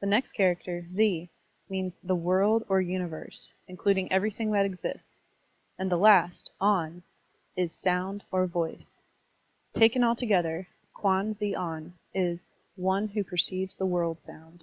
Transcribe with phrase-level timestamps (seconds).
[0.00, 1.28] The next char acter, ze,
[1.68, 5.18] means the "world" or "universe," including everything that exists;
[5.78, 7.02] and the last, on,
[7.56, 9.02] is "sotmd" or "voice."
[9.74, 12.40] Taken altogether, Kwan ze on is
[12.76, 14.62] "one who perceives the world sotmd."